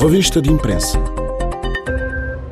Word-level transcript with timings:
Revista 0.00 0.40
de 0.40 0.48
Imprensa. 0.48 1.27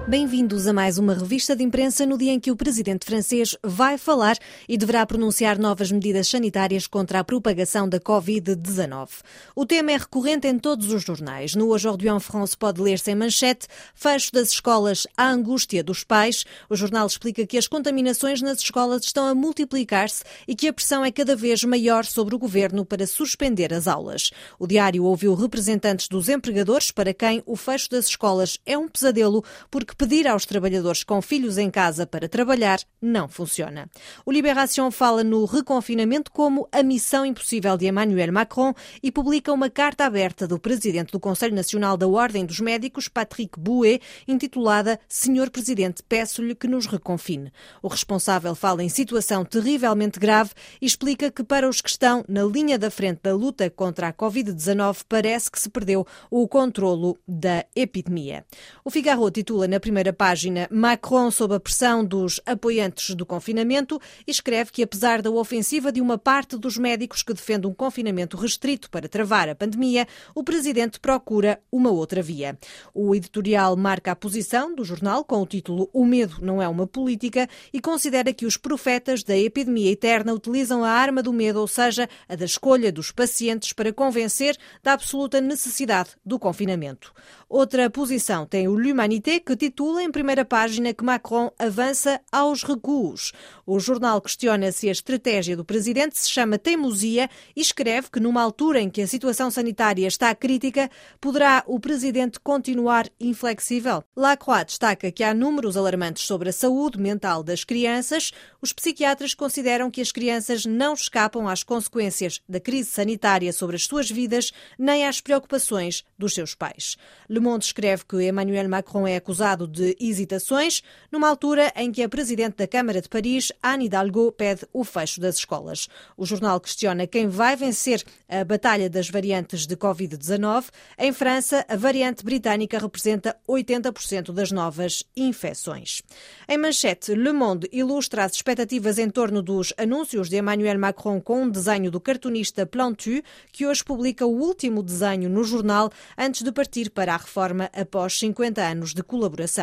Bem-vindos 0.09 0.69
a 0.69 0.73
mais 0.73 0.99
uma 0.99 1.15
revista 1.15 1.57
de 1.57 1.65
imprensa 1.65 2.07
no 2.07 2.17
dia 2.17 2.31
em 2.31 2.39
que 2.39 2.53
o 2.53 2.57
presidente 2.57 3.05
francês 3.05 3.57
vai 3.61 3.99
falar 3.99 4.39
e 4.69 4.79
deverá 4.79 5.05
pronunciar 5.05 5.59
novas 5.59 5.91
medidas 5.91 6.29
sanitárias 6.29 6.87
contra 6.87 7.19
a 7.19 7.25
propagação 7.25 7.89
da 7.89 7.99
Covid-19. 7.99 9.09
O 9.57 9.67
tema 9.67 9.91
é 9.91 9.97
recorrente 9.97 10.47
em 10.47 10.61
todos 10.61 10.93
os 10.93 11.03
jornais. 11.03 11.57
No 11.57 11.71
Aujourd'hui 11.71 12.09
en 12.09 12.21
France 12.21 12.57
pode 12.57 12.81
ler-se 12.81 13.11
em 13.11 13.17
manchete 13.17 13.67
fecho 13.97 14.31
das 14.33 14.53
escolas 14.53 15.09
à 15.17 15.29
angústia 15.29 15.83
dos 15.83 16.05
pais. 16.05 16.45
O 16.71 16.77
jornal 16.77 17.09
explica 17.09 17.45
que 17.45 17.59
as 17.59 17.67
contaminações 17.67 18.41
nas 18.41 18.61
escolas 18.61 19.03
estão 19.03 19.27
a 19.27 19.35
multiplicar-se 19.35 20.23
e 20.47 20.55
que 20.55 20.69
a 20.69 20.73
pressão 20.73 21.05
é 21.05 21.11
cada 21.11 21.35
vez 21.35 21.65
maior 21.65 22.05
sobre 22.05 22.37
o 22.37 22.39
governo 22.39 22.87
para 22.87 23.09
suspender 23.09 23.75
as 23.75 23.89
aulas. 23.89 24.31
O 24.57 24.69
diário 24.69 25.03
ouviu 25.03 25.35
representantes 25.35 26.07
dos 26.07 26.29
empregadores 26.29 26.93
para 26.93 27.13
quem 27.13 27.43
o 27.45 27.57
fecho 27.57 27.91
das 27.91 28.07
escolas 28.07 28.57
é 28.65 28.79
um 28.79 28.87
pesadelo 28.87 29.43
porque 29.69 29.96
pedir 29.97 30.27
aos 30.27 30.45
trabalhadores 30.45 31.03
com 31.03 31.23
filhos 31.23 31.57
em 31.59 31.71
casa 31.71 32.07
para 32.07 32.29
trabalhar 32.29 32.79
não 33.01 33.29
funciona. 33.29 33.89
O 34.25 34.33
Libération 34.33 34.91
fala 34.91 35.25
no 35.25 35.45
reconfinamento 35.45 36.31
como 36.31 36.69
a 36.71 36.83
missão 36.83 37.25
impossível 37.25 37.77
de 37.77 37.87
Emmanuel 37.87 38.33
Macron 38.33 38.75
e 39.03 39.11
publica 39.11 39.53
uma 39.53 39.71
carta 39.71 40.05
aberta 40.05 40.47
do 40.47 40.59
presidente 40.59 41.13
do 41.13 41.21
Conselho 41.21 41.55
Nacional 41.55 41.97
da 41.97 42.07
Ordem 42.07 42.45
dos 42.45 42.61
Médicos, 42.61 43.09
Patrick 43.09 43.59
Bouet, 43.59 44.01
intitulada 44.29 45.01
Senhor 45.09 45.51
Presidente, 45.51 46.03
peço-lhe 46.03 46.55
que 46.55 46.69
nos 46.69 46.87
reconfine. 46.87 47.53
O 47.83 47.89
responsável 47.89 48.55
fala 48.55 48.83
em 48.83 48.89
situação 48.89 49.45
terrivelmente 49.45 50.21
grave 50.21 50.51
e 50.81 50.87
explica 50.87 51.31
que 51.31 51.43
para 51.43 51.69
os 51.69 51.81
que 51.81 51.89
estão 51.89 52.25
na 52.29 52.45
linha 52.45 52.79
da 52.79 52.91
frente 52.91 53.21
da 53.23 53.35
luta 53.35 53.71
contra 53.71 54.09
a 54.09 54.13
Covid-19 54.13 55.05
parece 55.09 55.51
que 55.51 55.59
se 55.59 55.71
perdeu 55.71 56.07
o 56.31 56.47
controlo 56.47 57.19
da 57.27 57.65
epidemia. 57.75 58.45
O 58.85 58.91
Figaro 58.91 59.31
titula 59.31 59.67
na 59.67 59.81
primeira 59.87 60.13
página 60.13 60.67
Macron 60.69 61.31
sob 61.31 61.55
a 61.55 61.61
pressão 61.61 62.05
dos 62.05 62.41
apoiantes 62.45 63.15
do 63.15 63.25
confinamento 63.25 64.01
escreve 64.27 64.73
que, 64.73 64.83
apesar 64.83 65.23
da 65.23 65.31
ofensiva 65.31 65.93
de 65.93 66.01
uma 66.01 66.19
parte 66.19 66.59
dos 66.59 66.77
médicos 66.77 67.23
que 67.23 67.33
defende 67.33 67.69
um 67.69 67.73
confinamento 67.73 68.37
restrito 68.37 68.91
para 68.91 69.09
travar 69.09 69.49
a 69.49 69.55
pandemia, 69.55 70.05
o 70.35 70.43
presidente 70.43 70.99
procura 70.99 71.61
uma 71.71 71.89
outra 71.89 72.21
via. 72.21 72.59
O 72.93 73.15
editorial 73.15 73.77
marca 73.77 74.11
a 74.11 74.17
posição 74.17 74.75
do 74.75 74.85
jornal 74.85 75.25
com 75.25 75.41
o 75.41 75.47
título 75.47 75.89
O 75.93 76.05
medo 76.05 76.39
não 76.43 76.61
é 76.61 76.67
uma 76.67 76.89
política 76.89 77.49
e 77.73 77.81
considera 77.81 78.35
que 78.35 78.45
os 78.45 78.57
profetas 78.57 79.23
da 79.23 79.39
epidemia 79.39 79.93
eterna 79.93 80.35
utilizam 80.35 80.83
a 80.83 80.91
arma 80.91 81.23
do 81.23 81.33
medo, 81.33 81.61
ou 81.61 81.69
seja, 81.69 82.09
a 82.29 82.35
da 82.35 82.45
escolha 82.45 82.91
dos 82.91 83.13
pacientes 83.13 83.73
para 83.73 83.93
convencer 83.93 84.57
da 84.83 84.95
absoluta 84.95 85.41
necessidade 85.41 86.11
do 86.25 86.41
confinamento. 86.41 87.15
Outra 87.49 87.89
posição 87.89 88.45
tem 88.45 88.67
o 88.67 88.75
L'Humanité, 88.75 89.39
que 89.39 89.55
titula 89.55 89.76
em 89.79 90.11
primeira 90.11 90.45
página 90.45 90.95
que 90.95 91.05
Macron 91.05 91.51
avança 91.59 92.21
aos 92.33 92.63
recuos. 92.63 93.33
O 93.67 93.79
jornal 93.79 94.21
questiona 94.21 94.73
se 94.73 94.89
a 94.89 94.93
estratégia 94.93 95.57
do 95.57 95.65
presidente 95.65 96.19
se 96.19 96.31
chama 96.31 96.59
teimosia 96.59 97.29
e 97.55 97.61
escreve 97.61 98.11
que, 98.11 98.19
numa 98.19 98.43
altura 98.43 98.81
em 98.81 98.89
que 98.89 99.03
a 99.03 99.07
situação 99.07 99.51
sanitária 99.51 100.07
está 100.07 100.35
crítica, 100.35 100.91
poderá 101.21 101.63
o 101.67 101.79
presidente 101.79 102.41
continuar 102.41 103.07
inflexível. 103.21 104.03
Lacroix 104.17 104.65
destaca 104.65 105.13
que 105.13 105.23
há 105.23 105.35
números 105.35 105.77
alarmantes 105.77 106.25
sobre 106.25 106.49
a 106.49 106.53
saúde 106.53 106.99
mental 106.99 107.43
das 107.43 107.63
crianças. 107.63 108.33
Os 108.63 108.73
psiquiatras 108.73 109.35
consideram 109.35 109.91
que 109.91 110.01
as 110.01 110.11
crianças 110.11 110.65
não 110.65 110.95
escapam 110.95 111.47
às 111.47 111.63
consequências 111.63 112.41
da 112.49 112.59
crise 112.59 112.91
sanitária 112.91 113.53
sobre 113.53 113.77
as 113.77 113.85
suas 113.85 114.11
vidas 114.11 114.53
nem 114.79 115.07
às 115.07 115.21
preocupações 115.21 116.03
dos 116.19 116.33
seus 116.33 116.55
pais. 116.55 116.97
Le 117.29 117.41
Monde 117.41 117.67
escreve 117.67 118.05
que 118.07 118.27
Emmanuel 118.27 118.69
Macron 118.69 119.07
é 119.07 119.17
acusado 119.17 119.66
de 119.67 119.97
hesitações, 120.01 120.83
numa 121.11 121.29
altura 121.29 121.73
em 121.77 121.91
que 121.91 122.03
a 122.03 122.09
presidente 122.09 122.57
da 122.57 122.67
Câmara 122.67 123.01
de 123.01 123.09
Paris, 123.09 123.53
Anne 123.63 123.87
Hidalgo, 123.87 124.33
pede 124.33 124.67
o 124.73 124.85
fecho 124.85 125.21
das 125.21 125.37
escolas. 125.37 125.89
O 126.17 126.25
jornal 126.25 126.61
questiona 126.61 127.07
quem 127.07 127.29
vai 127.29 127.57
vencer 127.57 128.03
a 128.29 128.45
batalha 128.45 128.89
das 128.89 129.09
variantes 129.09 129.67
de 129.67 129.77
Covid-19. 129.77 130.67
Em 130.99 131.13
França, 131.13 131.65
a 131.69 131.77
variante 131.77 132.25
britânica 132.25 132.79
representa 132.79 133.37
80% 133.49 134.33
das 134.33 134.51
novas 134.51 135.05
infecções. 135.17 136.03
Em 136.49 136.59
manchete, 136.59 137.15
Le 137.15 137.33
Monde 137.33 137.69
ilustra 137.73 138.25
as 138.25 138.33
expectativas 138.33 138.99
em 138.99 139.09
torno 139.09 139.43
dos 139.43 139.73
anúncios 139.77 140.29
de 140.29 140.37
Emmanuel 140.37 140.79
Macron 140.79 141.21
com 141.21 141.43
um 141.43 141.51
desenho 141.51 141.91
do 141.91 142.01
cartunista 142.01 142.67
Plantu, 142.67 143.23
que 143.53 143.67
hoje 143.67 143.85
publica 143.85 144.27
o 144.27 144.39
último 144.39 144.83
desenho 144.83 145.29
no 145.29 145.45
jornal 145.45 145.91
antes 146.17 146.43
de 146.43 146.53
partir 146.53 146.91
para 146.91 147.15
a 147.15 147.17
reforma 147.17 147.71
após 147.73 148.19
50 148.19 148.63
anos 148.63 148.95
de 148.95 149.03
colaboração. 149.03 149.56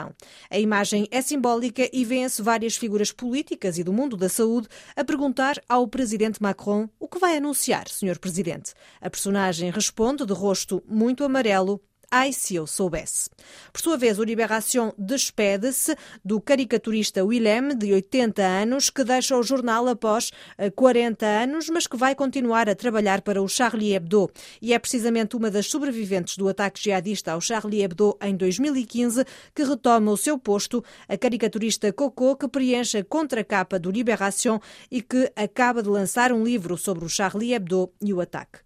A 0.50 0.60
imagem 0.60 1.08
é 1.12 1.22
simbólica 1.22 1.90
e 1.92 2.04
vê-se 2.04 2.42
várias 2.42 2.76
figuras 2.76 3.12
políticas 3.12 3.78
e 3.78 3.84
do 3.84 3.94
mundo 3.94 4.18
da 4.18 4.30
saúde 4.30 4.68
a 4.96 5.04
perguntar 5.04 5.62
ao 5.70 5.88
presidente 5.88 6.42
Macron 6.42 6.90
o 7.00 7.08
que 7.08 7.20
vai 7.20 7.38
anunciar, 7.38 7.88
senhor 7.88 8.18
presidente. 8.20 8.74
A 9.00 9.10
personagem 9.10 9.70
responde 9.70 10.26
de 10.26 10.34
rosto 10.34 10.84
muito 10.88 11.24
amarelo 11.24 11.82
Ai, 12.16 12.32
se 12.32 12.54
eu 12.54 12.68
soubesse. 12.68 13.28
Por 13.72 13.82
sua 13.82 13.98
vez, 13.98 14.20
o 14.20 14.24
Libération 14.24 14.94
despede-se 15.00 15.96
do 16.24 16.40
caricaturista 16.40 17.26
Willem, 17.26 17.76
de 17.76 17.92
80 17.92 18.40
anos, 18.40 18.92
que 18.92 19.04
deixa 19.04 19.36
o 19.36 19.42
jornal 19.42 19.88
após 19.88 20.32
40 20.76 21.26
eh, 21.26 21.44
anos, 21.44 21.70
mas 21.72 21.88
que 21.88 21.98
vai 21.98 22.14
continuar 22.14 22.70
a 22.70 22.76
trabalhar 22.76 23.24
para 23.24 23.42
o 23.42 23.48
Charlie 23.48 23.96
Hebdo. 23.96 24.30
E 24.62 24.76
é 24.76 24.78
precisamente 24.78 25.36
uma 25.36 25.50
das 25.50 25.66
sobreviventes 25.66 26.38
do 26.38 26.48
ataque 26.48 26.84
jihadista 26.84 27.32
ao 27.32 27.42
Charlie 27.42 27.82
Hebdo 27.82 28.16
em 28.22 28.38
2015 28.38 29.26
que 29.56 29.64
retoma 29.64 30.12
o 30.12 30.16
seu 30.16 30.38
posto, 30.38 30.84
a 31.10 31.18
caricaturista 31.18 31.92
Coco, 31.92 32.36
que 32.36 32.48
preenche 32.48 33.00
a 33.00 33.04
contracapa 33.04 33.80
do 33.80 33.90
Libération 33.90 34.60
e 34.92 35.02
que 35.02 35.32
acaba 35.36 35.82
de 35.82 35.90
lançar 35.90 36.32
um 36.32 36.44
livro 36.44 36.78
sobre 36.78 37.06
o 37.06 37.10
Charlie 37.10 37.56
Hebdo 37.56 37.92
e 38.00 38.14
o 38.14 38.22
ataque. 38.22 38.60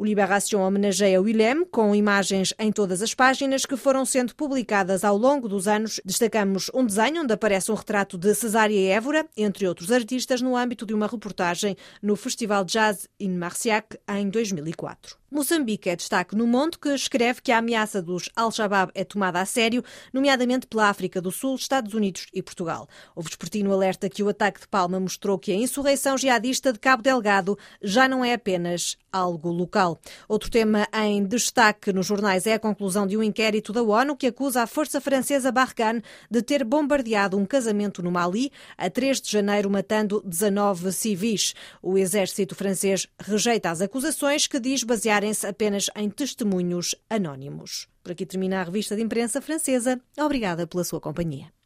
O 0.00 0.04
Libération 0.04 0.60
homenageia 0.60 1.20
Willem 1.20 1.64
com 1.64 1.92
imagens 1.92 2.54
em 2.56 2.70
todas 2.70 3.02
as 3.02 3.14
páginas 3.14 3.66
que 3.66 3.76
foram 3.76 4.04
sendo 4.04 4.32
publicadas 4.32 5.02
ao 5.02 5.18
longo 5.18 5.48
dos 5.48 5.66
anos. 5.66 6.00
Destacamos 6.04 6.70
um 6.72 6.86
desenho 6.86 7.22
onde 7.22 7.32
aparece 7.32 7.72
um 7.72 7.74
retrato 7.74 8.16
de 8.16 8.32
Cesária 8.32 8.94
Évora, 8.94 9.26
entre 9.36 9.66
outros 9.66 9.90
artistas, 9.90 10.40
no 10.40 10.56
âmbito 10.56 10.86
de 10.86 10.94
uma 10.94 11.08
reportagem 11.08 11.76
no 12.00 12.14
Festival 12.14 12.64
Jazz 12.64 13.08
in 13.18 13.36
Marciac 13.36 13.98
em 14.08 14.30
2004. 14.30 15.16
Moçambique 15.30 15.90
é 15.90 15.96
destaque 15.96 16.34
no 16.34 16.46
Monte, 16.46 16.78
que 16.78 16.88
escreve 16.88 17.42
que 17.42 17.52
a 17.52 17.58
ameaça 17.58 18.00
dos 18.00 18.30
Al-Shabaab 18.34 18.90
é 18.94 19.04
tomada 19.04 19.38
a 19.38 19.44
sério, 19.44 19.84
nomeadamente 20.10 20.66
pela 20.66 20.88
África 20.88 21.20
do 21.20 21.30
Sul, 21.30 21.54
Estados 21.54 21.92
Unidos 21.92 22.26
e 22.32 22.42
Portugal. 22.42 22.88
O 23.14 23.20
Vespertino 23.20 23.70
alerta 23.70 24.08
que 24.08 24.22
o 24.22 24.30
ataque 24.30 24.60
de 24.60 24.68
Palma 24.68 24.98
mostrou 24.98 25.38
que 25.38 25.52
a 25.52 25.54
insurreição 25.54 26.16
jihadista 26.16 26.72
de 26.72 26.78
Cabo 26.78 27.02
Delgado 27.02 27.58
já 27.82 28.08
não 28.08 28.24
é 28.24 28.32
apenas 28.32 28.96
algo 29.12 29.50
local. 29.50 30.00
Outro 30.26 30.50
tema 30.50 30.86
em 30.94 31.22
destaque 31.24 31.92
nos 31.92 32.06
jornais 32.06 32.46
é 32.46 32.54
a 32.54 32.58
conclusão 32.58 33.06
de 33.06 33.16
um 33.16 33.22
inquérito 33.22 33.72
da 33.72 33.82
ONU 33.82 34.16
que 34.16 34.26
acusa 34.26 34.62
a 34.62 34.66
força 34.66 35.00
francesa 35.00 35.52
Barkhane 35.52 36.02
de 36.30 36.42
ter 36.42 36.64
bombardeado 36.64 37.36
um 37.36 37.44
casamento 37.44 38.02
no 38.02 38.10
Mali 38.10 38.50
a 38.76 38.88
3 38.88 39.20
de 39.20 39.30
janeiro, 39.30 39.68
matando 39.68 40.22
19 40.24 40.90
civis. 40.92 41.54
O 41.82 41.98
exército 41.98 42.54
francês 42.54 43.06
rejeita 43.18 43.70
as 43.70 43.80
acusações 43.80 44.46
que 44.46 44.58
diz 44.60 44.82
basear 44.82 45.17
basearem-se 45.18 45.46
apenas 45.46 45.90
em 45.96 46.08
testemunhos 46.08 46.94
anónimos. 47.10 47.88
Por 48.02 48.12
aqui 48.12 48.24
termina 48.24 48.60
a 48.60 48.64
revista 48.64 48.94
de 48.94 49.02
imprensa 49.02 49.40
francesa. 49.40 50.00
Obrigada 50.16 50.66
pela 50.66 50.84
sua 50.84 51.00
companhia. 51.00 51.57